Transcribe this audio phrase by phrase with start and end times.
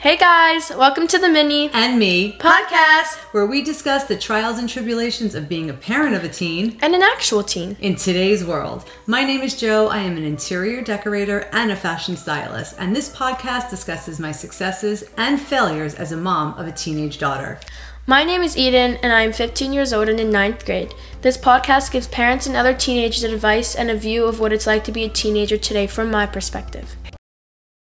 [0.00, 4.68] Hey guys, welcome to the mini and me podcast where we discuss the trials and
[4.68, 7.76] tribulations of being a parent of a teen and an actual teen.
[7.80, 8.88] in today's world.
[9.08, 9.88] My name is Joe.
[9.88, 15.02] I am an interior decorator and a fashion stylist, and this podcast discusses my successes
[15.16, 17.58] and failures as a mom of a teenage daughter.
[18.06, 20.94] My name is Eden and I am 15 years old and in ninth grade.
[21.22, 24.84] This podcast gives parents and other teenagers advice and a view of what it's like
[24.84, 26.94] to be a teenager today from my perspective.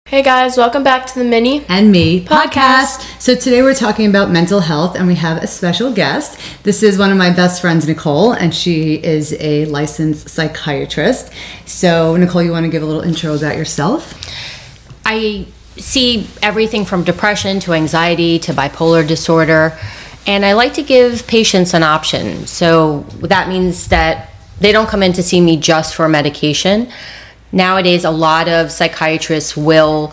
[0.09, 1.64] Hey guys, welcome back to the mini.
[1.68, 3.20] and me Podcast.
[3.20, 6.38] So today we're talking about mental health and we have a special guest.
[6.62, 11.33] This is one of my best friends, Nicole, and she is a licensed psychiatrist.
[11.64, 14.14] So, Nicole, you want to give a little intro about yourself?
[15.05, 19.77] I see everything from depression to anxiety to bipolar disorder,
[20.25, 22.47] and I like to give patients an option.
[22.47, 24.30] So that means that
[24.61, 26.92] they don't come in to see me just for medication.
[27.52, 30.12] Nowadays, a lot of psychiatrists will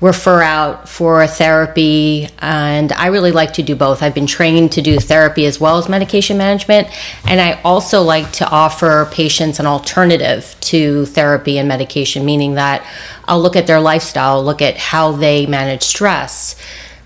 [0.00, 4.02] refer out for therapy, and I really like to do both.
[4.02, 6.88] I've been trained to do therapy as well as medication management,
[7.26, 12.84] and I also like to offer patients an alternative to therapy and medication, meaning that
[13.26, 16.56] I'll look at their lifestyle, look at how they manage stress,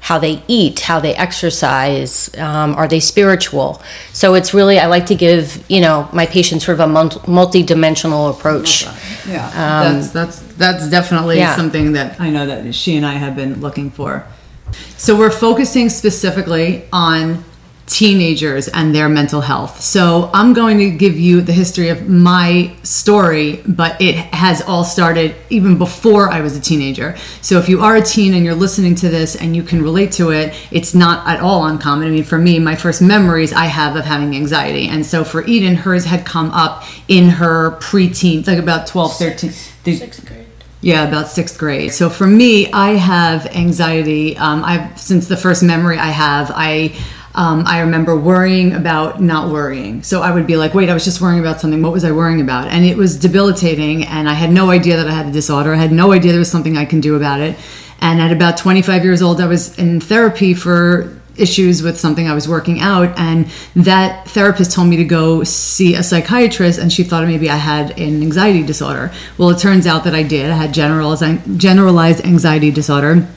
[0.00, 3.82] how they eat, how they exercise, um, are they spiritual?
[4.12, 7.62] So it's really, I like to give, you know, my patients sort of a multi
[7.62, 8.84] dimensional approach.
[9.26, 11.56] Yeah, that's that's that's definitely yeah.
[11.56, 14.26] something that I know that she and I have been looking for.
[14.96, 17.44] So we're focusing specifically on
[17.88, 19.80] teenagers and their mental health.
[19.80, 24.84] So I'm going to give you the history of my story, but it has all
[24.84, 27.16] started even before I was a teenager.
[27.40, 30.12] So if you are a teen and you're listening to this and you can relate
[30.12, 32.08] to it, it's not at all uncommon.
[32.08, 34.86] I mean, for me, my first memories I have of having anxiety.
[34.88, 39.50] And so for Eden, hers had come up in her preteen, like about 12, 13.
[39.50, 40.44] Sixth grade.
[40.80, 41.92] Yeah, about sixth grade.
[41.92, 44.36] So for me, I have anxiety.
[44.36, 46.94] Um, I've since the first memory I have, I
[47.38, 50.02] um, I remember worrying about not worrying.
[50.02, 51.80] So I would be like, wait, I was just worrying about something.
[51.80, 52.66] What was I worrying about?
[52.66, 54.04] And it was debilitating.
[54.04, 55.72] And I had no idea that I had a disorder.
[55.72, 57.56] I had no idea there was something I can do about it.
[58.00, 62.34] And at about 25 years old, I was in therapy for issues with something I
[62.34, 63.46] was working out, and
[63.76, 67.92] that therapist told me to go see a psychiatrist, and she thought maybe I had
[67.92, 69.12] an anxiety disorder.
[69.36, 70.50] Well, it turns out that I did.
[70.50, 71.22] I had generalized
[71.56, 73.28] generalized anxiety disorder.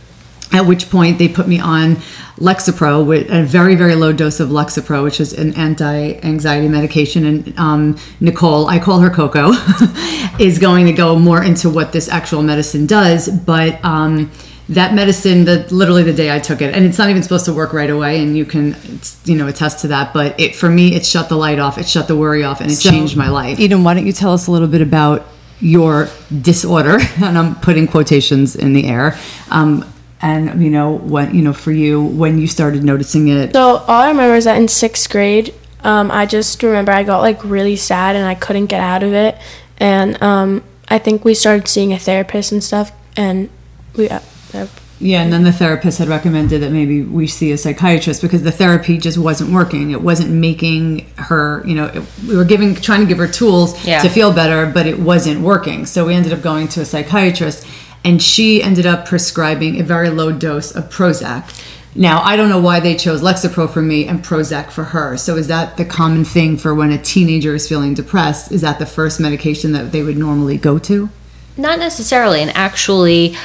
[0.53, 1.97] At which point they put me on
[2.38, 7.25] Lexapro with a very very low dose of Lexapro, which is an anti-anxiety medication.
[7.25, 9.51] And um, Nicole, I call her Coco,
[10.40, 13.84] is going to go more into what this actual medicine does, but.
[13.85, 14.31] Um,
[14.72, 17.53] that medicine the literally the day I took it and it's not even supposed to
[17.53, 18.78] work right away and you can
[19.25, 21.90] you know attest to that but it for me it shut the light off it
[21.90, 24.31] shut the worry off and it So, changed my life Eden why don't you tell
[24.31, 25.28] us a little bit about
[25.59, 26.07] your
[26.41, 29.19] disorder and I'm putting quotations in the air
[29.50, 29.85] um,
[30.21, 34.01] and you know what you know for you when you started noticing it So all
[34.01, 37.75] I remember is that in sixth grade, um, I just remember I got like really
[37.75, 39.35] sad and I couldn't get out of it,
[39.77, 43.49] and um, I think we started seeing a therapist and stuff, and
[43.95, 44.09] we.
[44.09, 44.19] Uh,
[44.53, 44.67] uh,
[44.99, 48.51] Yeah, and then the therapist had recommended that maybe we see a psychiatrist because the
[48.51, 49.89] therapy just wasn't working.
[49.89, 53.73] It wasn't making her, you know, it, we were giving, trying to give her tools
[53.83, 53.99] Yeah.
[54.03, 55.87] to feel better, but it wasn't working.
[55.87, 57.65] So we ended up going to a psychiatrist,
[58.03, 61.67] and she ended up prescribing a very low dose of Prozac.
[61.94, 65.17] Now, I don't know why they chose Lexapro for me and Prozac for her.
[65.17, 68.51] So is that the common thing for when a teenager is feeling depressed?
[68.51, 71.09] Is that the first medication that they would normally go to?
[71.57, 73.35] Not necessarily, and actually,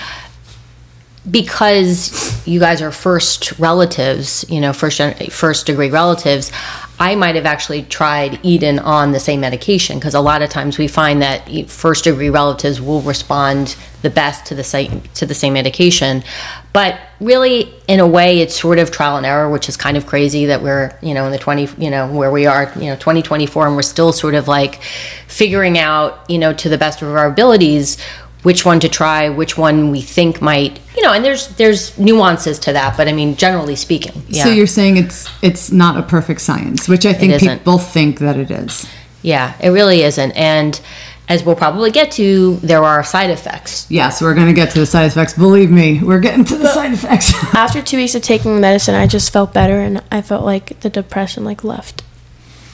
[1.28, 5.00] because you guys are first relatives, you know, first
[5.31, 6.53] first degree relatives,
[6.99, 10.79] I might have actually tried Eden on the same medication because a lot of times
[10.79, 15.34] we find that first degree relatives will respond the best to the same to the
[15.34, 16.25] same medication.
[16.73, 20.07] But really, in a way, it's sort of trial and error, which is kind of
[20.07, 22.97] crazy that we're you know in the twenty you know where we are you know
[22.97, 24.83] twenty twenty four, and we're still sort of like
[25.27, 27.99] figuring out you know to the best of our abilities
[28.47, 32.61] which one to try, which one we think might, you know, and there's there's nuances
[32.61, 36.04] to that, but I mean, generally speaking, yeah, So you're saying it's it's not a
[36.04, 37.59] perfect science, which I think isn't.
[37.59, 38.87] people think that it is.
[39.21, 40.31] yeah, it really isn't.
[40.37, 40.81] And
[41.28, 43.91] as we'll probably get to, there are side effects.
[43.91, 45.34] Yes, we're going to get to the side effects.
[45.34, 47.34] Believe me, we're getting to the side effects.
[47.53, 50.78] after two weeks of taking the medicine, I just felt better, and I felt like
[50.83, 52.04] the depression like left.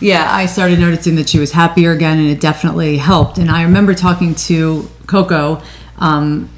[0.03, 3.39] Yeah, I started noticing that she was happier again, and it definitely helped.
[3.39, 5.63] And I remember talking to Coco.
[5.99, 6.51] Um,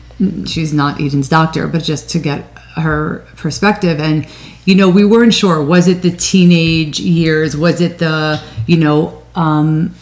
[0.46, 2.44] she's not Eden's doctor, but just to get
[2.76, 4.00] her perspective.
[4.00, 4.26] And
[4.64, 5.62] you know, we weren't sure.
[5.62, 7.54] Was it the teenage years?
[7.54, 9.22] Was it the you know?
[9.34, 9.94] Um,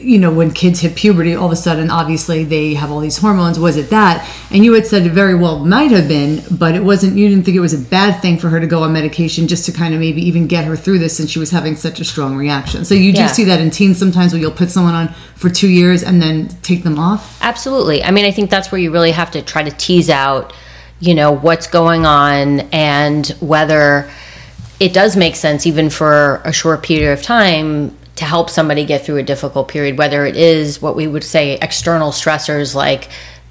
[0.00, 3.18] you know, when kids hit puberty, all of a sudden, obviously, they have all these
[3.18, 3.58] hormones.
[3.58, 4.26] Was it that?
[4.50, 7.44] And you had said it very well might have been, but it wasn't, you didn't
[7.44, 9.92] think it was a bad thing for her to go on medication just to kind
[9.94, 12.84] of maybe even get her through this since she was having such a strong reaction.
[12.84, 13.26] So you do Yeah.
[13.28, 16.48] see that in teens sometimes where you'll put someone on for two years and then
[16.62, 17.38] take them off.
[17.42, 18.02] Absolutely.
[18.02, 20.52] I mean, I think that's where you really have to try to tease out,
[20.98, 24.10] you know, what's going on and whether
[24.80, 29.02] it does make sense, even for a short period of time, to help somebody get
[29.04, 33.08] through a difficult period, whether it is what we would say external stressors like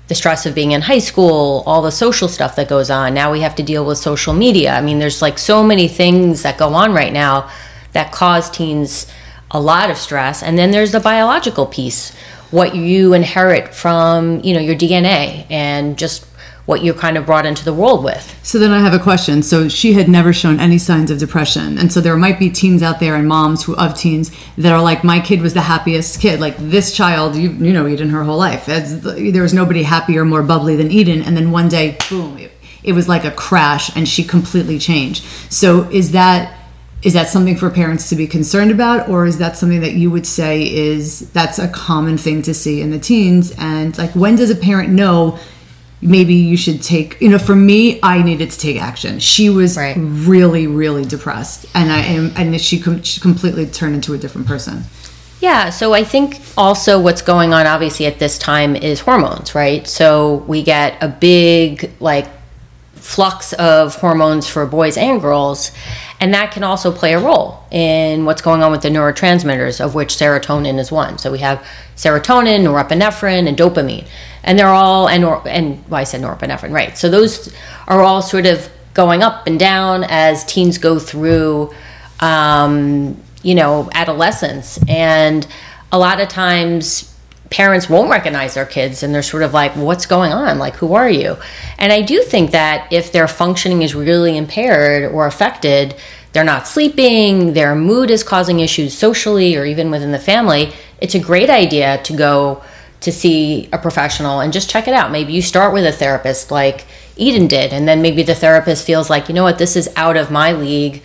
[0.09, 3.15] the stress of being in high school, all the social stuff that goes on.
[3.15, 4.73] Now we have to deal with social media.
[4.73, 7.49] I mean, there's like so many things that go on right now
[7.93, 9.07] that cause teens
[9.49, 10.43] a lot of stress.
[10.43, 12.13] And then there's the biological piece,
[12.51, 16.27] what you inherit from, you know, your DNA and just
[16.65, 18.37] what you're kind of brought into the world with.
[18.43, 19.41] So then I have a question.
[19.41, 22.83] So she had never shown any signs of depression, and so there might be teens
[22.83, 26.21] out there and moms who of teens that are like, "My kid was the happiest
[26.21, 26.39] kid.
[26.39, 28.65] Like this child, you you know, Eden her whole life.
[28.65, 32.51] The, there was nobody happier, more bubbly than Eden." And then one day, boom, it,
[32.83, 35.23] it was like a crash, and she completely changed.
[35.49, 36.55] So is that
[37.01, 40.11] is that something for parents to be concerned about, or is that something that you
[40.11, 43.53] would say is that's a common thing to see in the teens?
[43.57, 45.39] And like, when does a parent know?
[46.01, 49.75] Maybe you should take you know for me i needed to take action she was
[49.77, 49.95] Right.
[49.97, 54.47] really really depressed and i am and she, com- she completely turned into a different
[54.47, 54.83] person
[55.41, 59.87] Yeah, so I think also what's going on obviously at this time is hormones, right?
[59.87, 62.27] So we get a big like
[62.95, 65.71] flux of hormones for boys and girls,
[66.19, 69.95] and that can also play a role in what's going on with the neurotransmitters, of
[69.95, 71.17] which serotonin is one.
[71.17, 71.65] So we have
[71.95, 74.05] serotonin, norepinephrine, and dopamine,
[74.43, 76.97] and they're all and and well, I said norepinephrine, right?
[76.97, 77.53] So those
[77.87, 81.73] are all sort of going up and down as teens go through
[82.19, 84.79] um, you know, adolescence.
[84.87, 85.47] And
[85.91, 87.05] a lot of times
[87.49, 90.59] parents won't recognize their kids and they're sort of like, what's going on?
[90.59, 91.37] Like, who are you?
[91.77, 95.95] And I do think that if their functioning is really impaired or affected,
[96.31, 101.15] they're not sleeping, their mood is causing issues socially or even within the family, it's
[101.15, 102.63] a great idea to go
[103.01, 105.11] to see a professional and just check it out.
[105.11, 106.85] Maybe you start with a therapist like
[107.15, 110.17] Eden did, and then maybe the therapist feels like, you know what, this is out
[110.17, 111.01] of my league.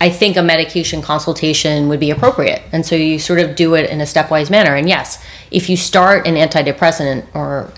[0.00, 2.62] I think a medication consultation would be appropriate.
[2.70, 4.74] And so you sort of do it in a stepwise manner.
[4.74, 7.72] And yes, if you start an antidepressant or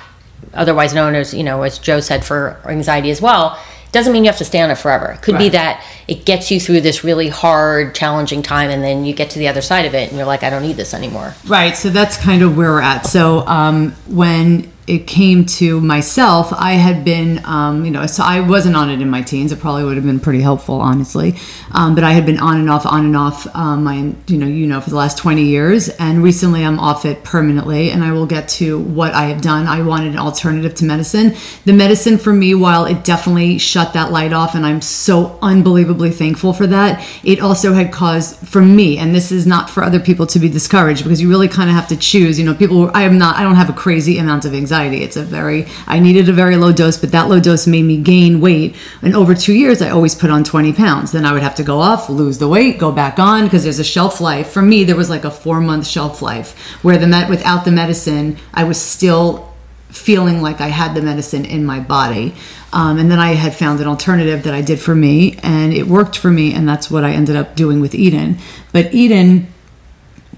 [0.53, 3.59] otherwise known as, you know, as Joe said for anxiety as well,
[3.93, 5.13] doesn't mean you have to stay on it forever.
[5.13, 9.05] It could be that it gets you through this really hard, challenging time and then
[9.05, 10.95] you get to the other side of it and you're like, I don't need this
[10.95, 11.35] anymore.
[11.47, 11.77] Right.
[11.77, 13.07] So that's kind of where we're at.
[13.07, 18.41] So um, when it came to myself, I had been, um, you know, so I
[18.41, 19.53] wasn't on it in my teens.
[19.53, 21.35] It probably would have been pretty helpful, honestly.
[21.73, 24.47] Um, but I had been on and off, on and off, um, my, you know,
[24.47, 25.91] you know, for the last 20 years.
[25.91, 27.91] And recently I'm off it permanently.
[27.91, 29.67] And I will get to what I have done.
[29.67, 31.35] I wanted an alternative to medicine.
[31.67, 36.13] The medicine for me, while it definitely shut that light off, and I'm so unbelievably
[36.13, 40.01] thankful for that, it also had caused for me, and this is not for other
[40.01, 42.39] people to be discouraged because you really kind of have to choose.
[42.39, 44.78] You know, people, I am not, I don't have a crazy amount of anxiety.
[44.87, 47.99] It's a very, I needed a very low dose, but that low dose made me
[47.99, 48.77] gain weight.
[49.03, 51.13] And over two years, I always put on 20 pounds.
[51.13, 53.79] Then I would have to go off, lose the weight, go back on because there's
[53.79, 54.49] a shelf life.
[54.49, 58.37] For me, there was like a four month shelf life where the without the medicine,
[58.55, 59.49] I was still
[59.89, 62.35] feeling like I had the medicine in my body.
[62.73, 65.87] Um, and then I had found an alternative that I did for me, and it
[65.87, 68.39] worked for me, and that's what I ended up doing with Eden.
[68.73, 69.47] But Eden,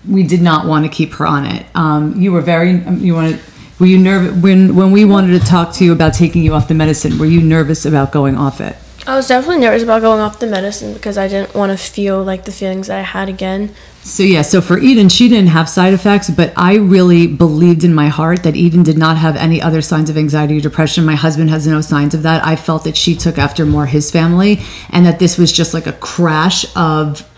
[0.09, 1.67] we did not want to keep her on it.
[1.75, 3.41] Um, you were very, um, you wanted,
[3.81, 6.69] were you nervous when when we wanted to talk to you about taking you off
[6.69, 7.19] the medicine?
[7.19, 8.77] Were you nervous about going off it?
[9.07, 12.23] I was definitely nervous about going off the medicine because I didn't want to feel
[12.23, 13.75] like the feelings that I had again.
[14.03, 17.95] So yeah, so for Eden, she didn't have side effects, but I really believed in
[17.95, 21.05] my heart that Eden did not have any other signs of anxiety or depression.
[21.05, 22.45] My husband has no signs of that.
[22.47, 24.61] I felt that she took after more his family
[24.91, 27.30] and that this was just like a crash of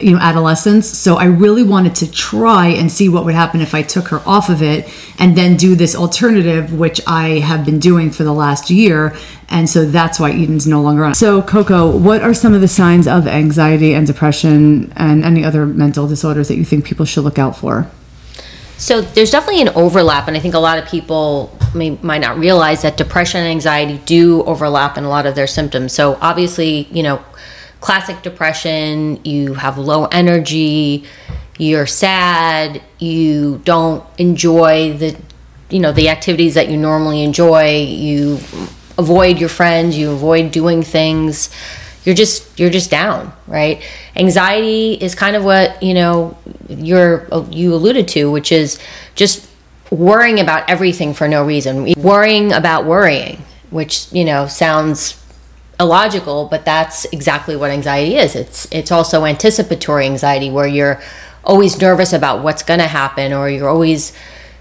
[0.00, 0.86] you know adolescence.
[0.98, 4.20] So i really wanted to try and see what would happen if i took her
[4.26, 4.88] off of it
[5.18, 9.16] and then do this alternative which i have been doing for the last year.
[9.50, 11.14] And so that's why eden's no longer on.
[11.14, 15.66] So coco what are some of the signs of anxiety and depression and any other
[15.66, 17.90] mental disorders that you think people should look out for?
[18.78, 22.38] So there's definitely an overlap, and I think a lot of people may, might not
[22.38, 25.92] realize that depression and anxiety do overlap in a lot of their symptoms.
[25.92, 27.22] So obviously, you know,
[27.80, 31.04] classic depression, you have low energy,
[31.58, 35.16] you're sad, you don't enjoy the,
[35.70, 38.38] you know, the activities that you normally enjoy, you
[38.96, 41.50] avoid your friends, you avoid doing things.
[42.04, 43.82] you're just you're just down, right?
[44.16, 46.36] Anxiety is kind of what you know
[46.68, 48.78] you're you alluded to, which is
[49.14, 49.46] just
[49.90, 55.22] worrying about everything for no reason, worrying about worrying, which you know sounds
[55.80, 58.34] illogical, but that's exactly what anxiety is.
[58.34, 61.00] It's it's also anticipatory anxiety where you're
[61.44, 64.12] always nervous about what's going to happen, or you're always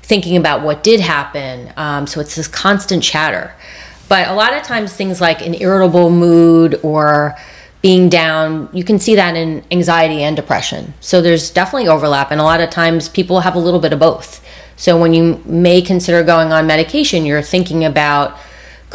[0.03, 1.73] thinking about what did happen.
[1.75, 3.53] Um, so it's this constant chatter.
[4.07, 7.35] But a lot of times, things like an irritable mood or
[7.81, 10.93] being down, you can see that in anxiety and depression.
[11.01, 12.31] So there's definitely overlap.
[12.31, 14.43] And a lot of times, people have a little bit of both.
[14.77, 18.37] So when you may consider going on medication, you're thinking about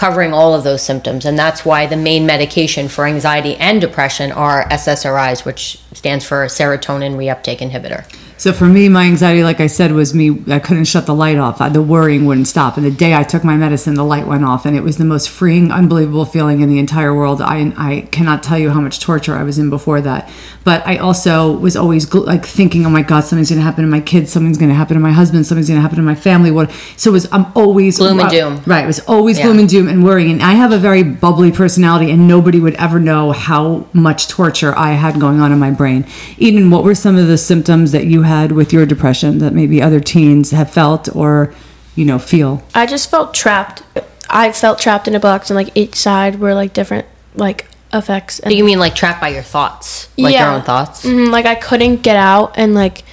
[0.02, 1.25] covering all of those symptoms.
[1.25, 6.44] And that's why the main medication for anxiety and depression are SSRIs, which stands for
[6.47, 8.02] serotonin reuptake inhibitor.
[8.42, 10.42] So for me, my anxiety, like I said, was me.
[10.49, 11.58] I couldn't shut the light off.
[11.72, 12.76] The worrying wouldn't stop.
[12.76, 15.04] And the day I took my medicine, the light went off, and it was the
[15.04, 17.40] most freeing, unbelievable feeling in the entire world.
[17.40, 20.28] I I cannot tell you how much torture I was in before that.
[20.64, 23.90] But I also was always like thinking, oh my God, something's going to happen to
[23.90, 26.16] my kids, something's going to happen to my husband, something's going to happen to my
[26.16, 26.50] family.
[26.50, 26.72] What?
[26.96, 28.62] So it was I'm always gloom and uh, doom.
[28.66, 28.82] Right.
[28.82, 29.44] It was always yeah.
[29.44, 30.32] gloom and doom and worrying.
[30.32, 34.76] And I have a very bubbly personality, and nobody would ever know how much torture
[34.76, 36.04] I had going on in my brain.
[36.38, 39.02] Eden, what were some of the symptoms that you had with your depression?
[39.02, 41.52] depression that maybe other teens have felt or
[41.96, 42.62] you know feel?
[42.74, 43.82] I just felt trapped.
[44.30, 48.38] I felt trapped in a box and like each side were like different like effects
[48.38, 50.08] and you mean like trapped by your thoughts?
[50.16, 50.46] Like yeah.
[50.46, 51.04] your own thoughts?
[51.04, 53.04] Mm-hmm, like i couldn't get out and like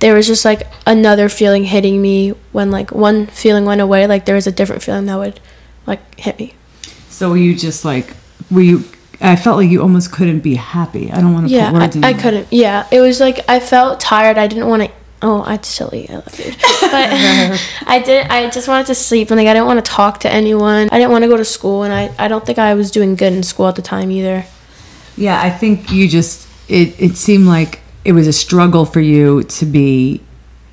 [0.00, 4.26] there was just like another feeling hitting me when like one feeling went away like
[4.26, 5.40] there was a different feeling that would
[5.86, 6.54] like hit me.
[7.08, 8.14] So were you just like
[8.50, 8.84] were you
[9.20, 11.10] I felt like you almost couldn't be happy.
[11.10, 12.04] I don't want to yeah, put words I, in.
[12.04, 12.48] I couldn't.
[12.52, 14.38] Yeah, it was like I felt tired.
[14.38, 16.08] I didn't want to Oh, I silly.
[16.08, 16.56] I love food.
[16.60, 17.08] But
[17.86, 18.28] I did.
[18.28, 20.88] I just wanted to sleep, and like I didn't want to talk to anyone.
[20.92, 23.16] I didn't want to go to school, and I, I don't think I was doing
[23.16, 24.44] good in school at the time either.
[25.16, 29.42] Yeah, I think you just it it seemed like it was a struggle for you
[29.42, 30.20] to be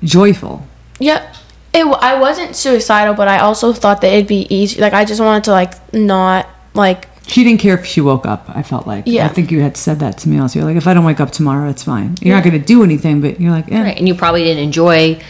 [0.04, 0.64] joyful.
[1.00, 1.34] Yeah,
[1.74, 1.84] it.
[1.84, 4.80] I wasn't suicidal, but I also thought that it'd be easy.
[4.80, 8.44] Like I just wanted to like not like she didn't care if she woke up.
[8.48, 9.04] I felt like.
[9.06, 9.26] Yeah.
[9.26, 10.58] I think you had said that to me also.
[10.58, 12.16] You're like, if I don't wake up tomorrow, it's fine.
[12.20, 12.40] You're yeah.
[12.40, 13.82] not going to do anything, but you're like, eh.
[13.82, 13.96] Right.
[13.96, 15.20] And you probably didn't enjoy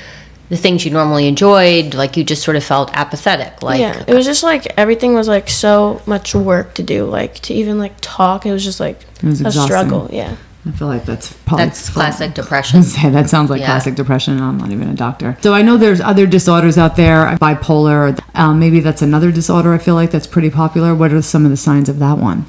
[0.48, 1.94] the things you normally enjoyed.
[1.94, 3.62] Like you just sort of felt apathetic.
[3.62, 7.06] Like yeah, it was just like everything was like so much work to do.
[7.06, 10.08] Like to even like talk, it was just like it was a struggle.
[10.12, 10.36] Yeah.
[10.66, 12.80] I feel like that's probably that's classic depression.
[13.12, 13.66] that sounds like yeah.
[13.66, 14.40] classic depression.
[14.40, 15.36] I'm not even a doctor.
[15.40, 18.18] So I know there's other disorders out there, bipolar.
[18.34, 19.72] Um, maybe that's another disorder.
[19.74, 20.94] I feel like that's pretty popular.
[20.94, 22.46] What are some of the signs of that one?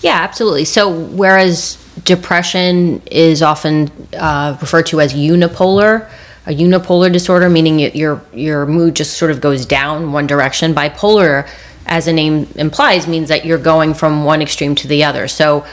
[0.00, 0.64] Yeah, absolutely.
[0.64, 6.10] So whereas depression is often uh, referred to as unipolar,
[6.46, 10.74] a unipolar disorder, meaning your your mood just sort of goes down one direction.
[10.74, 11.48] Bipolar,
[11.86, 15.28] as the name implies, means that you're going from one extreme to the other.
[15.28, 15.66] So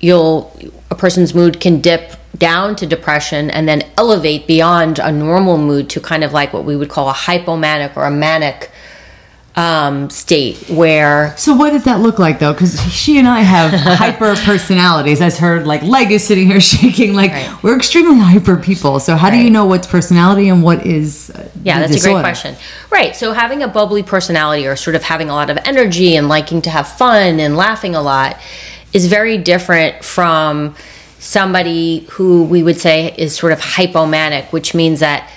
[0.00, 0.56] you'll
[0.90, 5.88] a person's mood can dip down to depression and then elevate beyond a normal mood
[5.90, 8.70] to kind of like what we would call a hypomanic or a manic
[9.56, 11.34] um, state where.
[11.38, 12.52] So what does that look like though?
[12.52, 15.22] Because she and I have hyper personalities.
[15.22, 17.14] As her like leg is sitting here shaking.
[17.14, 17.62] Like right.
[17.62, 19.00] we're extremely hyper people.
[19.00, 19.38] So how right.
[19.38, 21.30] do you know what's personality and what is?
[21.30, 22.18] Uh, yeah, that's disorder?
[22.18, 22.56] a great question.
[22.90, 23.16] Right.
[23.16, 26.60] So having a bubbly personality or sort of having a lot of energy and liking
[26.62, 28.36] to have fun and laughing a lot
[28.96, 30.74] is very different from
[31.18, 35.30] somebody who we would say is sort of hypomanic, which means that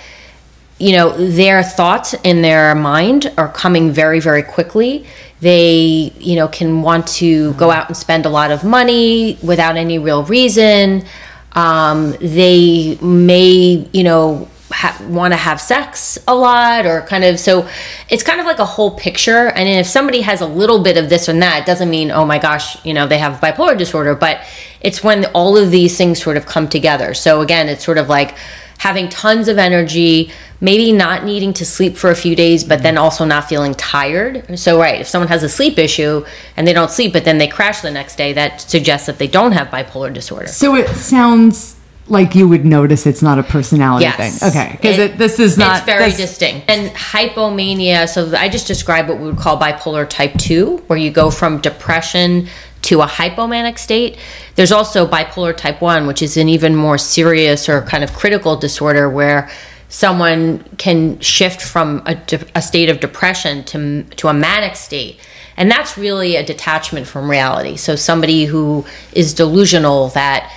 [0.78, 5.04] you know their thoughts in their mind are coming very very quickly.
[5.40, 9.76] They you know can want to go out and spend a lot of money without
[9.76, 11.04] any real reason.
[11.52, 14.48] Um, they may you know
[14.80, 17.68] ha- want to have sex a lot or kind of so
[18.08, 19.48] it's kind of like a whole picture.
[19.48, 22.24] And if somebody has a little bit of this and that it doesn't mean oh
[22.24, 24.40] my gosh you know they have bipolar disorder but
[24.80, 27.12] it's when all of these things sort of come together.
[27.14, 28.34] So again it's sort of like
[28.78, 30.30] having tons of energy
[30.62, 34.58] maybe not needing to sleep for a few days but then also not feeling tired.
[34.58, 36.24] So right if someone has a sleep issue
[36.56, 39.28] and they don't sleep but then they crash the next day that suggests that they
[39.28, 40.46] don't have bipolar disorder.
[40.46, 41.76] So it sounds
[42.10, 44.40] like you would notice it's not a personality yes.
[44.40, 44.50] thing.
[44.50, 45.78] Okay, because this is not.
[45.78, 46.68] It's very this, distinct.
[46.68, 48.08] And hypomania.
[48.08, 51.60] So I just described what we would call bipolar type two, where you go from
[51.60, 52.48] depression
[52.82, 54.18] to a hypomanic state.
[54.56, 58.56] There's also bipolar type one, which is an even more serious or kind of critical
[58.56, 59.48] disorder where
[59.88, 62.16] someone can shift from a,
[62.54, 65.20] a state of depression to to a manic state.
[65.56, 67.76] And that's really a detachment from reality.
[67.76, 70.50] So somebody who is delusional that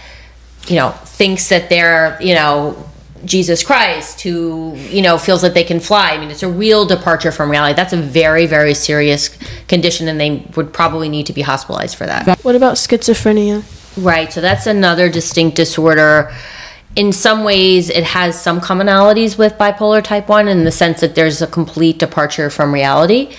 [0.68, 2.90] you know thinks that they're you know
[3.26, 6.12] Jesus Christ, who you know feels that they can fly.
[6.12, 7.76] I mean, it's a real departure from reality.
[7.76, 9.30] That's a very, very serious
[9.68, 12.44] condition, and they would probably need to be hospitalized for that.
[12.44, 13.64] What about schizophrenia?
[13.96, 14.32] Right.
[14.34, 16.34] So that's another distinct disorder.
[16.96, 21.16] In some ways, it has some commonalities with bipolar type 1 in the sense that
[21.16, 23.36] there's a complete departure from reality.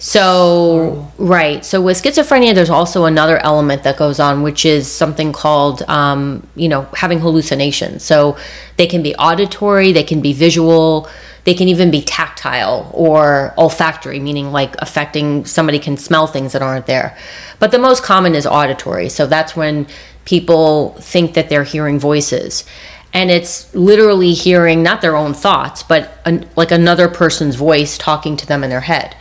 [0.00, 1.64] So, right.
[1.64, 6.46] So with schizophrenia, there's also another element that goes on, which is something called, um,
[6.54, 8.04] you know, having hallucinations.
[8.04, 8.36] So
[8.76, 11.08] they can be auditory, they can be visual,
[11.42, 16.62] they can even be tactile or olfactory, meaning like affecting somebody can smell things that
[16.62, 17.16] aren't there.
[17.58, 19.08] But the most common is auditory.
[19.08, 19.88] So that's when
[20.24, 22.64] people think that they're hearing voices.
[23.12, 28.36] And it's literally hearing not their own thoughts, but an, like another person's voice talking
[28.36, 29.16] to them in their head.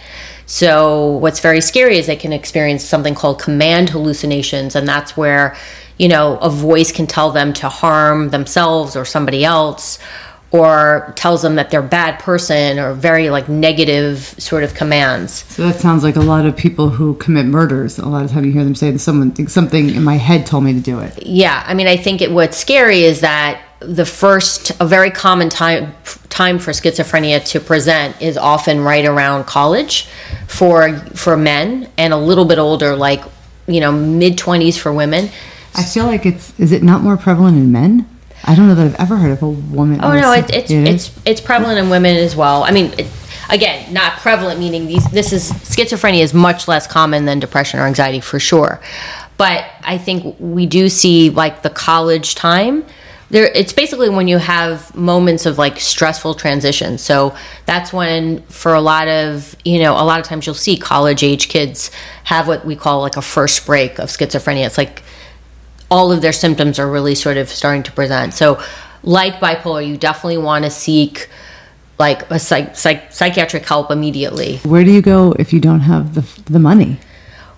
[0.47, 5.57] So, what's very scary is they can experience something called command hallucinations, and that's where,
[5.97, 9.99] you know, a voice can tell them to harm themselves or somebody else,
[10.51, 15.43] or tells them that they're a bad person, or very like negative sort of commands.
[15.53, 17.99] So that sounds like a lot of people who commit murders.
[17.99, 20.63] A lot of time you hear them say, that "Someone something in my head told
[20.63, 24.05] me to do it." Yeah, I mean, I think it, what's scary is that the
[24.05, 25.93] first, a very common time
[26.29, 30.07] time for schizophrenia to present is often right around college
[30.47, 33.23] for for men, and a little bit older, like
[33.67, 35.29] you know, mid twenties for women.
[35.75, 38.09] I feel like it's is it not more prevalent in men?
[38.43, 39.99] I don't know that I've ever heard of a woman.
[40.03, 42.63] Oh no, it, it's it's it's prevalent in women as well.
[42.63, 43.07] I mean, it,
[43.49, 45.05] again, not prevalent meaning these.
[45.11, 48.79] This is schizophrenia is much less common than depression or anxiety for sure,
[49.37, 52.85] but I think we do see like the college time.
[53.29, 56.97] There, it's basically when you have moments of like stressful transition.
[56.97, 60.77] So that's when, for a lot of you know, a lot of times you'll see
[60.77, 61.91] college age kids
[62.23, 64.65] have what we call like a first break of schizophrenia.
[64.65, 65.03] It's like
[65.91, 68.33] all of their symptoms are really sort of starting to present.
[68.33, 68.61] So,
[69.03, 71.29] like bipolar, you definitely want to seek
[71.99, 74.57] like a psych, psych, psychiatric help immediately.
[74.59, 76.99] Where do you go if you don't have the the money?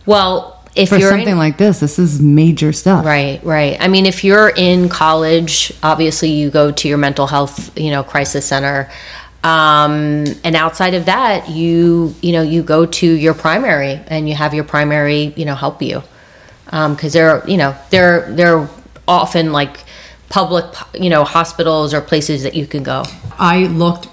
[0.05, 3.05] Well, if For you're something in, like this, this is major stuff.
[3.05, 3.77] right, right.
[3.79, 8.03] I mean, if you're in college, obviously you go to your mental health, you know,
[8.03, 8.89] crisis center.
[9.43, 14.35] Um, and outside of that, you you know you go to your primary and you
[14.35, 16.03] have your primary you know help you
[16.65, 18.69] because they're you know they're they're
[19.07, 19.83] often like
[20.27, 23.03] public you know hospitals or places that you can go.
[23.39, 24.09] I looked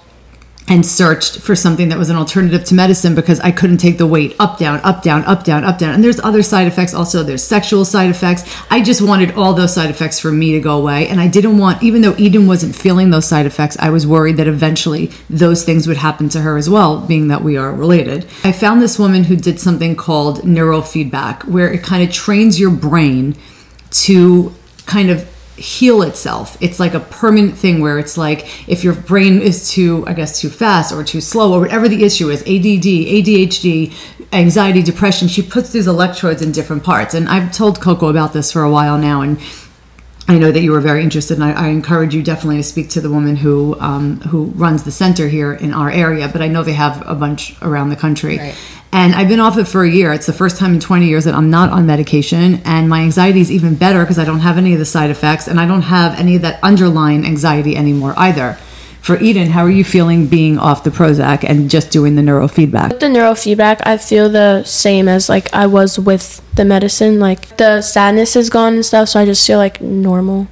[0.69, 4.05] and searched for something that was an alternative to medicine because I couldn't take the
[4.05, 5.93] weight up, down, up, down, up, down, up, down.
[5.93, 7.23] And there's other side effects also.
[7.23, 8.43] There's sexual side effects.
[8.69, 11.07] I just wanted all those side effects for me to go away.
[11.07, 14.37] And I didn't want, even though Eden wasn't feeling those side effects, I was worried
[14.37, 18.25] that eventually those things would happen to her as well, being that we are related.
[18.43, 22.71] I found this woman who did something called neurofeedback, where it kind of trains your
[22.71, 23.37] brain
[23.89, 24.53] to
[24.85, 25.25] kind of
[25.57, 26.55] heal itself.
[26.61, 30.39] It's like a permanent thing where it's like if your brain is too, I guess,
[30.39, 33.93] too fast or too slow or whatever the issue is, ADD, ADHD,
[34.31, 37.13] anxiety, depression, she puts these electrodes in different parts.
[37.13, 39.39] And I've told Coco about this for a while now and
[40.29, 42.89] I know that you were very interested, and I, I encourage you definitely to speak
[42.89, 46.27] to the woman who um, who runs the center here in our area.
[46.27, 48.55] But I know they have a bunch around the country, Right.
[48.91, 50.11] and I've been off it for a year.
[50.11, 53.39] It's the first time in 20 years that I'm not on medication, and my anxiety
[53.39, 55.83] is even better because I don't have any of the side effects, and I don't
[55.83, 58.57] have any of that underlying anxiety anymore either.
[59.07, 62.89] For Eden, how are you feeling being off the Prozac and just doing the neurofeedback?
[62.89, 67.17] With the neurofeedback, I feel the same as like I was with the medicine.
[67.17, 70.49] Like the sadness is gone and stuff, so I just feel like normal.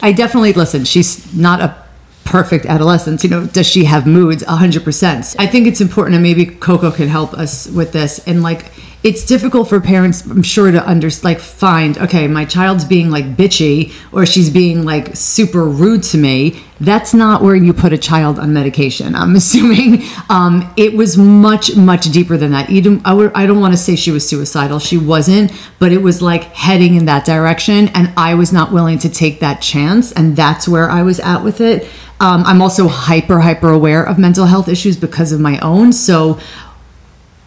[0.00, 0.84] I definitely listen.
[0.84, 1.74] She's not a
[2.22, 3.24] perfect adolescent.
[3.24, 4.44] You know, does she have moods?
[4.44, 5.34] A hundred percent.
[5.36, 8.20] I think it's important, and maybe Coco can help us with this.
[8.20, 8.70] And like,
[9.02, 11.96] it's difficult for parents, I'm sure, to under like find.
[11.96, 16.62] Okay, my child's being like bitchy, or she's being like super rude to me.
[16.80, 19.14] That's not where you put a child on medication.
[19.14, 22.68] I'm assuming um, it was much, much deeper than that.
[22.70, 24.78] Would, I don't want to say she was suicidal.
[24.78, 28.98] She wasn't, but it was like heading in that direction, and I was not willing
[28.98, 31.88] to take that chance, and that's where I was at with it.
[32.20, 35.90] Um, I'm also hyper, hyper aware of mental health issues because of my own.
[35.94, 36.38] So,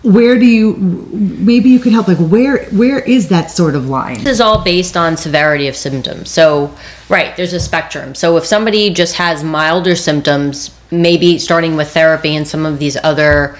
[0.03, 0.75] where do you?
[0.75, 2.07] Maybe you could help.
[2.07, 4.17] Like, where where is that sort of line?
[4.17, 6.29] This is all based on severity of symptoms.
[6.29, 6.75] So,
[7.09, 8.13] right, there's a spectrum.
[8.13, 12.97] So, if somebody just has milder symptoms, maybe starting with therapy and some of these
[12.97, 13.57] other,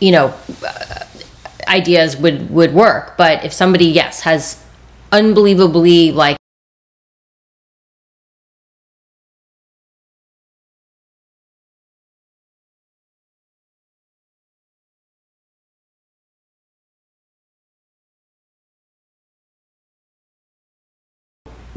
[0.00, 0.34] you know,
[0.66, 1.04] uh,
[1.68, 3.16] ideas would would work.
[3.18, 4.62] But if somebody, yes, has
[5.12, 6.36] unbelievably like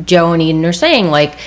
[0.05, 1.37] Joe and Eden are saying, like,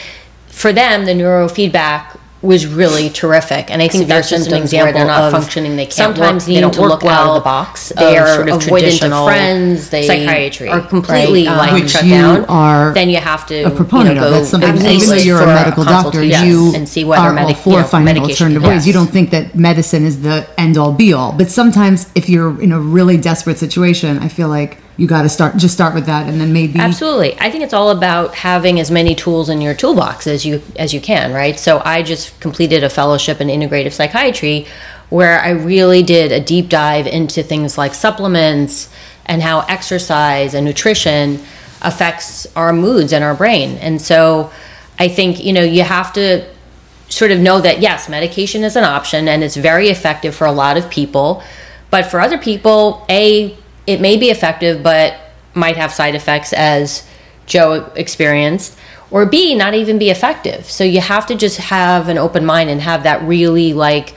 [0.49, 5.07] for them, the neurofeedback was really terrific, and I think that's just an example they're
[5.07, 7.45] not of functioning, they can't sometimes work, they don't to look well out of the
[7.45, 9.91] box They are sort of traditional friends.
[9.91, 11.57] They psychiatry, are completely right?
[11.57, 12.45] like Um, Which shut down.
[12.47, 14.33] are then you have to a proponent you know, of.
[14.33, 14.75] go That's something.
[14.77, 17.77] Even though you're a medical doctor, consultation you and see whether are all for you
[17.77, 18.87] know, finding alternative ways.
[18.89, 22.61] You don't think that medicine is the end all be all, but sometimes if you're
[22.61, 26.07] in a really desperate situation, I feel like you got to start just start with
[26.07, 27.37] that, and then maybe Absolutely.
[27.41, 30.95] I think it's all about having as many tools in your toolbox as you as
[30.95, 31.59] you can, right?
[31.59, 34.69] So I just completed a fellowship in integrative psychiatry
[35.09, 38.89] where I really did a deep dive into things like supplements
[39.27, 41.41] and how exercise and nutrition
[41.83, 43.79] affects our moods and our brain.
[43.79, 44.53] And so
[45.01, 46.47] I think, you know, you have to
[47.09, 50.53] sort of know that yes, medication is an option and it's very effective for a
[50.53, 51.43] lot of people.
[51.91, 55.19] But for other people, A, it may be effective, but
[55.55, 57.07] might have side effects as
[57.47, 58.79] Joe experienced,
[59.11, 60.71] or B, not even be effective.
[60.71, 64.15] So you have to just have an open mind and have that really like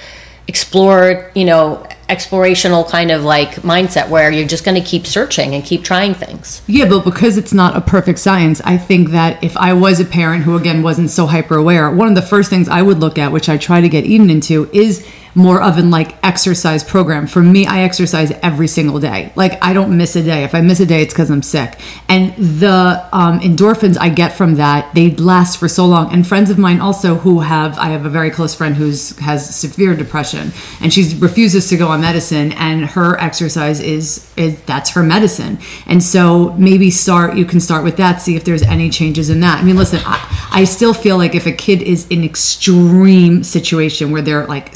[0.48, 5.56] explore, you know, explorational kind of like mindset where you're just going to keep searching
[5.56, 6.62] and keep trying things.
[6.68, 10.06] Yeah, but because it's not a perfect science, I think that if I was a
[10.06, 13.18] parent who, again, wasn't so hyper aware, one of the first things I would look
[13.18, 17.28] at, which I try to get Eden into, is more of an like exercise program.
[17.28, 19.34] For me, I exercise every single day.
[19.36, 20.44] Like I don't miss a day.
[20.44, 21.78] If I miss a day, it's because I'm sick.
[22.08, 26.12] And the um, endorphins I get from that, they last for so long.
[26.14, 29.56] And friends of mine also who have, I have a very close friend who's has
[29.56, 34.92] severe depression, and she refuses to go on medicine, and her exercise is is that's
[34.92, 35.60] her medicine.
[35.86, 37.36] And so maybe start.
[37.36, 38.22] You can start with that.
[38.22, 39.60] See if there's any changes in that.
[39.60, 44.12] I mean, listen, I, I still feel like if a kid is in extreme situation
[44.12, 44.76] where they're like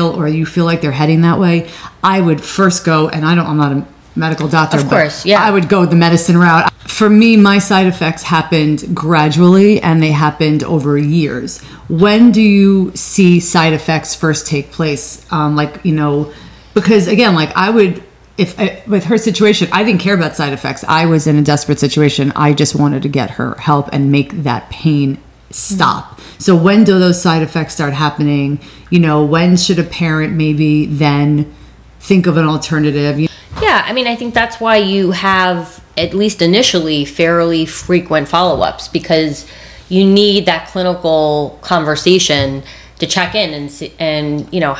[0.00, 1.70] or you feel like they're heading that way,
[2.02, 3.08] I would first go.
[3.08, 3.46] And I don't.
[3.46, 4.78] I'm not a medical doctor.
[4.78, 5.42] Of but course, yeah.
[5.42, 6.72] I would go the medicine route.
[6.82, 11.62] For me, my side effects happened gradually and they happened over years.
[11.88, 15.26] When do you see side effects first take place?
[15.32, 16.32] Um, like, you know,
[16.74, 18.02] because again, like I would,
[18.36, 20.84] if I, with her situation, I didn't care about side effects.
[20.84, 22.32] I was in a desperate situation.
[22.36, 25.18] I just wanted to get her help and make that pain
[25.50, 26.18] stop.
[26.42, 28.58] So when do those side effects start happening?
[28.90, 31.54] You know, when should a parent maybe then
[32.00, 33.20] think of an alternative?
[33.62, 38.60] Yeah, I mean, I think that's why you have, at least initially, fairly frequent follow
[38.60, 39.46] ups because
[39.88, 42.64] you need that clinical conversation
[42.98, 44.76] to check in and, see, and, you know,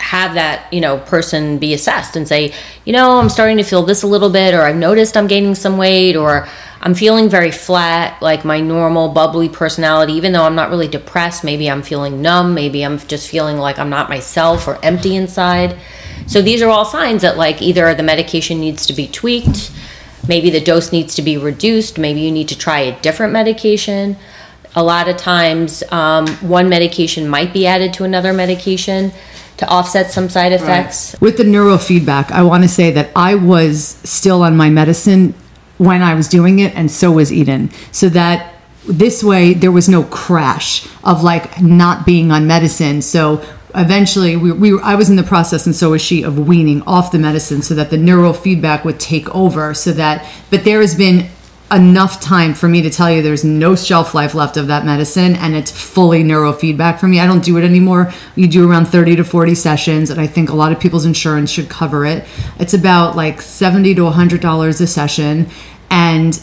[0.00, 2.52] have that, you know, person be assessed and say,
[2.84, 5.54] you know, I'm starting to feel this a little bit, or I've noticed I'm gaining
[5.54, 6.46] some weight, or
[6.82, 11.44] I'm feeling very flat, like my normal bubbly personality, even though I'm not really depressed.
[11.44, 12.54] Maybe I'm feeling numb.
[12.54, 15.76] Maybe I'm just feeling like I'm not myself or empty inside.
[16.26, 19.72] So these are all signs that like either the medication needs to be tweaked,
[20.26, 24.16] maybe the dose needs to be reduced, maybe you need to try a different medication.
[24.76, 29.12] A lot of times, um, one medication might be added to another medication
[29.56, 31.16] to offset some side effects.
[31.20, 35.34] With the neurofeedback, I want to say that I was still on my medicine
[35.80, 37.70] when I was doing it, and so was Eden.
[37.90, 38.52] So that
[38.86, 43.00] this way there was no crash of like not being on medicine.
[43.00, 43.42] So
[43.74, 47.12] eventually we, we I was in the process and so was she of weaning off
[47.12, 51.28] the medicine so that the neurofeedback would take over so that but there has been
[51.72, 55.36] enough time for me to tell you there's no shelf life left of that medicine
[55.36, 57.20] and it's fully neurofeedback for me.
[57.20, 58.12] I don't do it anymore.
[58.34, 61.50] You do around 30 to 40 sessions and I think a lot of people's insurance
[61.50, 62.26] should cover it.
[62.58, 65.48] It's about like 70 to 100 dollars a session
[65.90, 66.40] and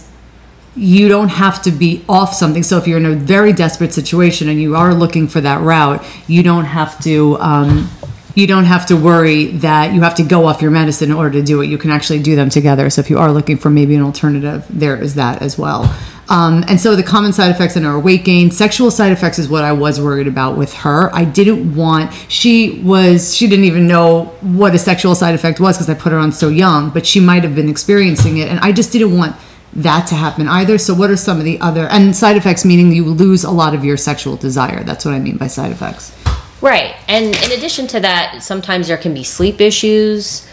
[0.76, 2.63] you don't have to be off something.
[2.63, 6.06] So if you're in a very desperate situation and you are looking for that route,
[6.28, 7.90] you don't have to um,
[8.38, 11.32] you don't have to worry that you have to go off your medicine in order
[11.32, 11.65] to do it.
[11.65, 12.88] You can actually do them together.
[12.91, 15.91] So if you are looking for maybe an alternative, there is that as well.
[16.30, 19.50] Um, and so the common side effects in our weight gain, sexual side effects is
[19.50, 21.10] what I was worried about with her.
[21.15, 25.76] I didn't want she was she didn't even know what a sexual side effect was
[25.76, 28.60] because I put her on so young, but she might have been experiencing it, and
[28.60, 29.36] I just didn't want
[29.73, 30.78] that to happen either.
[30.78, 33.73] So what are some of the other and side effects meaning you lose a lot
[33.73, 34.84] of your sexual desire.
[34.84, 36.13] That's what I mean by side effects.
[36.62, 36.96] Right.
[37.08, 40.48] And in addition to that, sometimes there can be sleep issues,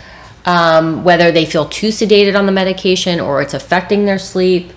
[0.45, 4.73] um, whether they feel too sedated on the medication or it's affecting their sleep,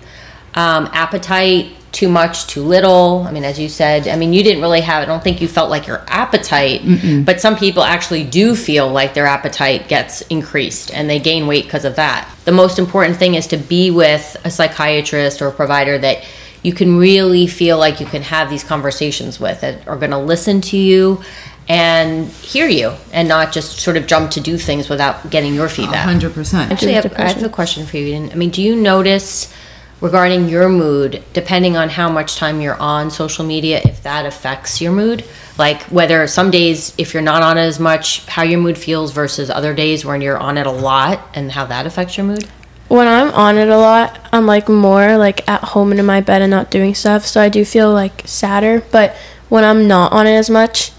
[0.54, 3.24] um, appetite, too much, too little.
[3.26, 5.48] I mean, as you said, I mean, you didn't really have, I don't think you
[5.48, 6.82] felt like your appetite,
[7.24, 11.64] but some people actually do feel like their appetite gets increased and they gain weight
[11.64, 12.30] because of that.
[12.44, 16.24] The most important thing is to be with a psychiatrist or a provider that
[16.62, 20.18] you can really feel like you can have these conversations with that are going to
[20.18, 21.22] listen to you
[21.68, 25.68] and hear you and not just sort of jump to do things without getting your
[25.68, 26.04] feedback.
[26.04, 26.72] hundred percent.
[26.72, 28.30] Actually, I have, I have a question for you.
[28.30, 29.52] I mean, do you notice
[30.00, 34.80] regarding your mood, depending on how much time you're on social media, if that affects
[34.80, 35.24] your mood.
[35.58, 39.12] Like whether some days, if you're not on it as much, how your mood feels
[39.12, 42.48] versus other days when you're on it a lot and how that affects your mood.
[42.88, 46.20] When I'm on it a lot, I'm like more like at home and in my
[46.20, 47.26] bed and not doing stuff.
[47.26, 48.82] So I do feel like sadder.
[48.90, 49.14] But
[49.48, 50.92] when I'm not on it as much,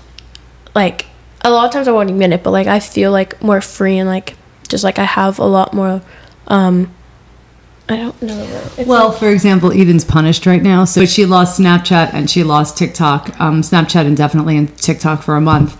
[0.75, 1.07] like
[1.41, 3.97] a lot of times I won't admit it, but like I feel like more free
[3.97, 4.35] and like
[4.67, 6.01] just like I have a lot more.
[6.47, 6.93] um
[7.89, 8.45] I don't know.
[8.45, 8.71] the word.
[8.77, 10.85] It's Well, for example, Eden's punished right now.
[10.85, 15.41] So she lost Snapchat and she lost TikTok, um, Snapchat indefinitely and TikTok for a
[15.41, 15.75] month.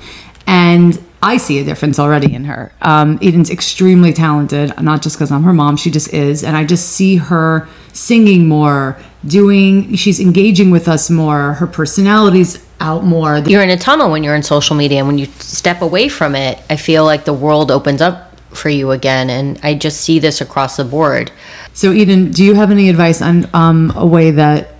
[0.47, 2.71] And I see a difference already in her.
[2.81, 6.43] Um, Eden's extremely talented, not just because I'm her mom, she just is.
[6.43, 12.65] And I just see her singing more, doing, she's engaging with us more, her personality's
[12.79, 13.39] out more.
[13.39, 16.35] You're in a tunnel when you're in social media, and when you step away from
[16.35, 19.29] it, I feel like the world opens up for you again.
[19.29, 21.31] And I just see this across the board.
[21.73, 24.75] So, Eden, do you have any advice on um, a way that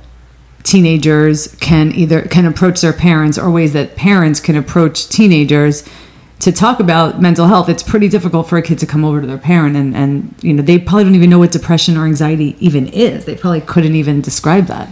[0.64, 5.84] teenagers can either can approach their parents or ways that parents can approach teenagers
[6.40, 7.70] to talk about mental health?
[7.70, 10.54] It's pretty difficult for a kid to come over to their parent and, and you
[10.54, 13.26] know they probably don't even know what depression or anxiety even is.
[13.26, 14.90] They probably couldn't even describe that.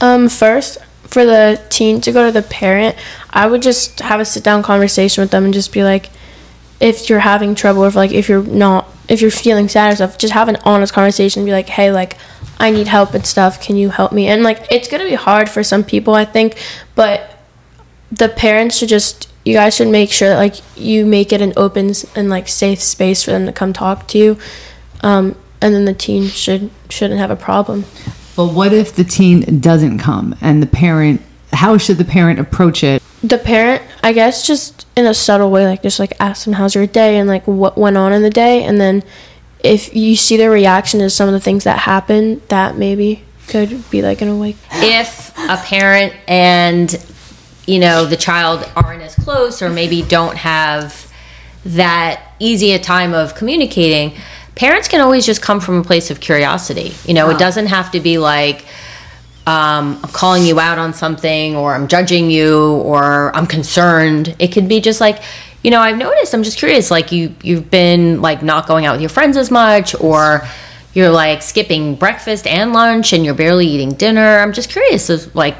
[0.00, 2.94] Um, first, for the teen to go to the parent,
[3.30, 6.10] I would just have a sit down conversation with them and just be like,
[6.80, 9.96] if you're having trouble, or if like if you're not, if you're feeling sad or
[9.96, 11.40] stuff, just have an honest conversation.
[11.40, 12.16] And be like, hey, like
[12.60, 13.60] I need help and stuff.
[13.60, 14.28] Can you help me?
[14.28, 16.56] And like it's gonna be hard for some people, I think,
[16.94, 17.38] but
[18.12, 21.54] the parents should just you guys should make sure that like you make it an
[21.56, 24.38] open and like safe space for them to come talk to you
[25.00, 27.84] um, and then the teen should shouldn't have a problem
[28.36, 31.22] But what if the teen doesn't come and the parent?
[31.52, 33.02] How should the parent approach it?
[33.22, 36.74] the parent i guess just in a subtle way like just like ask them how's
[36.74, 39.02] your day and like what went on in the day and then
[39.64, 43.90] if you see their reaction to some of the things that happen that maybe could
[43.90, 47.04] be like an a way if a parent and
[47.68, 51.12] you know the child aren't as close or maybe don't have
[51.64, 54.16] that easy a time of communicating
[54.54, 57.90] parents can always just come from a place of curiosity you know it doesn't have
[57.92, 58.64] to be like
[59.48, 64.36] um, I'm calling you out on something or I'm judging you or I'm concerned.
[64.38, 65.22] It could be just like,
[65.62, 68.92] you know, I've noticed, I'm just curious, like you you've been like not going out
[68.92, 70.46] with your friends as much or
[70.92, 74.38] you're like skipping breakfast and lunch and you're barely eating dinner.
[74.38, 75.56] I'm just curious of like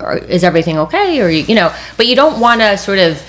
[0.00, 1.20] or is everything okay?
[1.20, 3.22] Or you, you know, but you don't want to sort of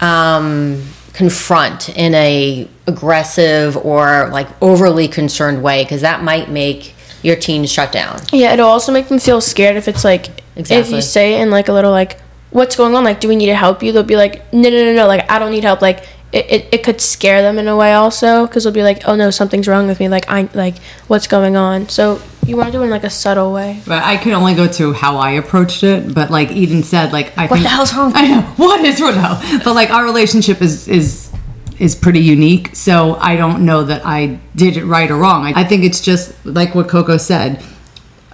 [0.00, 0.82] um
[1.12, 7.66] confront in a aggressive or like overly concerned way because that might make your teen
[7.66, 8.18] shut down.
[8.32, 11.68] Yeah, it'll also make them feel scared if it's like if you say in like
[11.68, 13.04] a little like what's going on?
[13.04, 13.92] Like do we need to help you?
[13.92, 15.80] They'll be like no no no no like I don't need help.
[15.82, 16.00] Like
[16.32, 19.14] it, it, it could scare them in a way also because they'll be like oh
[19.14, 20.08] no something's wrong with me.
[20.08, 21.88] Like I like what's going on?
[21.88, 22.20] So
[22.52, 24.66] you want to do it in like a subtle way But I can only go
[24.68, 26.14] to how I approached it.
[26.14, 28.12] But like Eden said, like I What think the hell's wrong?
[28.20, 29.14] I know what is wrong.
[29.14, 29.58] though?
[29.64, 31.30] But like our relationship is is
[31.78, 32.76] is pretty unique.
[32.76, 35.46] So I don't know that I did it right or wrong.
[35.46, 37.60] I, I think it's just like what Coco said.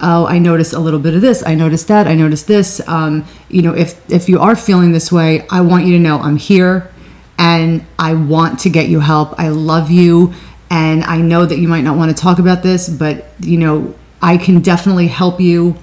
[0.01, 1.43] Oh, I noticed a little bit of this.
[1.45, 2.07] I noticed that.
[2.07, 2.79] I noticed this.
[2.87, 6.19] Um, you know, if if you are feeling this way, I want you to know
[6.19, 6.89] I'm here,
[7.37, 9.37] and I want to get you help.
[9.37, 10.33] I love you,
[10.69, 13.93] and I know that you might not want to talk about this, but you know,
[14.21, 15.75] I can definitely help you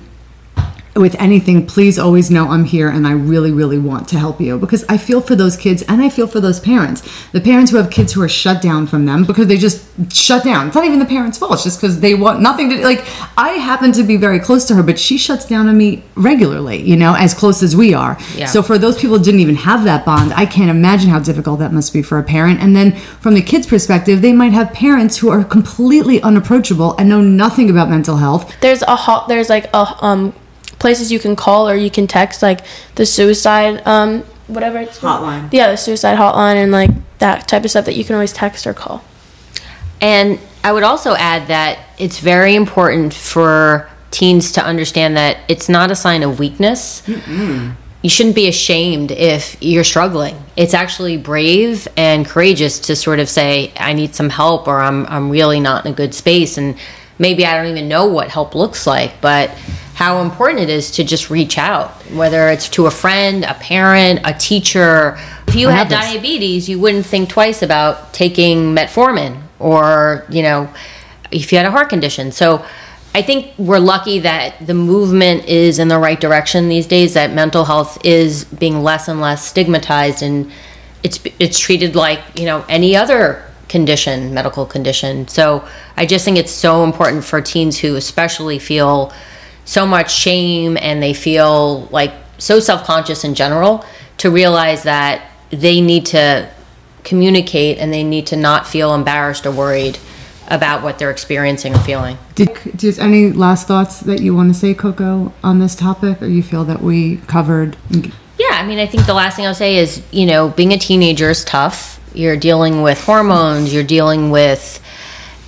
[0.96, 4.58] with anything, please always know I'm here and I really, really want to help you
[4.58, 7.02] because I feel for those kids and I feel for those parents.
[7.32, 10.44] The parents who have kids who are shut down from them because they just shut
[10.44, 10.66] down.
[10.68, 11.54] It's not even the parents' fault.
[11.54, 13.04] It's just because they want nothing to like.
[13.38, 16.82] I happen to be very close to her, but she shuts down on me regularly,
[16.82, 18.18] you know, as close as we are.
[18.34, 18.46] Yeah.
[18.46, 21.58] So for those people who didn't even have that bond, I can't imagine how difficult
[21.60, 22.60] that must be for a parent.
[22.60, 27.08] And then from the kid's perspective, they might have parents who are completely unapproachable and
[27.08, 28.54] know nothing about mental health.
[28.60, 30.34] there's a hot there's like a um
[30.78, 32.60] places you can call or you can text like
[32.96, 35.22] the suicide um whatever it's called.
[35.22, 35.52] Hotline.
[35.52, 38.66] yeah the suicide hotline and like that type of stuff that you can always text
[38.66, 39.02] or call
[40.00, 45.68] And I would also add that it's very important for teens to understand that it's
[45.68, 47.02] not a sign of weakness.
[48.02, 50.36] You shouldn't be ashamed if you're struggling.
[50.56, 55.06] It's actually brave and courageous to sort of say, I need some help or I'm,
[55.06, 56.58] I'm really not in a good space.
[56.58, 56.76] And
[57.18, 59.50] maybe I don't even know what help looks like, but
[59.94, 64.20] how important it is to just reach out, whether it's to a friend, a parent,
[64.24, 65.18] a teacher.
[65.48, 70.68] If you I had diabetes, you wouldn't think twice about taking metformin or, you know,
[71.30, 72.30] if you had a heart condition.
[72.30, 72.64] So
[73.14, 77.32] I think we're lucky that the movement is in the right direction these days, that
[77.32, 80.52] mental health is being less and less stigmatized and
[81.02, 85.28] it's it's treated like, you know, any other condition, medical condition.
[85.28, 89.12] So I just think it's so important for teens who especially feel
[89.64, 93.84] so much shame and they feel like so self conscious in general
[94.18, 96.48] to realize that they need to
[97.04, 99.98] communicate and they need to not feel embarrassed or worried
[100.48, 102.18] about what they're experiencing or feeling.
[102.34, 105.74] Did, do you have any last thoughts that you want to say, Coco, on this
[105.74, 107.76] topic, or you feel that we covered?
[108.38, 110.78] Yeah, I mean, I think the last thing I'll say is, you know, being a
[110.78, 111.95] teenager is tough.
[112.16, 114.82] You're dealing with hormones, you're dealing with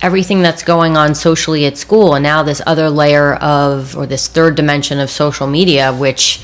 [0.01, 4.27] everything that's going on socially at school, and now this other layer of, or this
[4.27, 6.41] third dimension of social media, which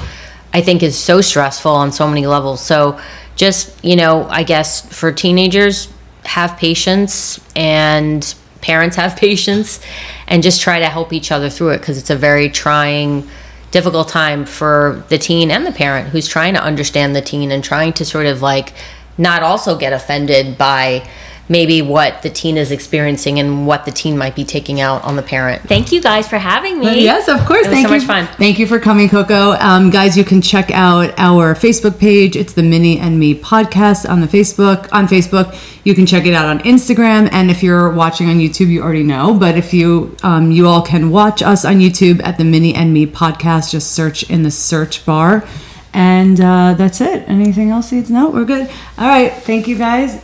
[0.51, 2.61] I think is so stressful on so many levels.
[2.61, 2.99] So,
[3.35, 5.89] just, you know, I guess for teenagers,
[6.23, 9.79] have patience and parents have patience
[10.27, 13.27] and just try to help each other through it because it's a very trying
[13.71, 17.63] difficult time for the teen and the parent who's trying to understand the teen and
[17.63, 18.73] trying to sort of like
[19.17, 21.07] not also get offended by
[21.47, 25.15] maybe what the teen is experiencing and what the teen might be taking out on
[25.15, 25.61] the parent.
[25.63, 27.03] Thank you guys for having me.
[27.03, 27.67] Yes, of course.
[27.67, 27.99] It was Thank so you.
[27.99, 28.27] much fun.
[28.37, 29.51] Thank you for coming, Coco.
[29.51, 32.35] Um, guys, you can check out our Facebook page.
[32.35, 34.89] It's the Mini and Me podcast on the Facebook.
[34.91, 38.69] On Facebook, you can check it out on Instagram, and if you're watching on YouTube,
[38.69, 39.35] you already know.
[39.35, 42.91] But if you um, you all can watch us on YouTube at the Mini and
[42.91, 43.69] Me podcast.
[43.71, 45.47] Just search in the search bar.
[45.95, 47.23] And uh, that's it.
[47.29, 48.29] Anything else needs no?
[48.29, 48.69] We're good.
[48.97, 49.31] All right.
[49.31, 50.21] Thank you guys.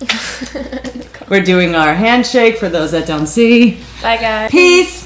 [1.28, 3.80] We're doing our handshake for those that don't see.
[4.02, 4.50] Bye, guys.
[4.50, 5.03] Peace.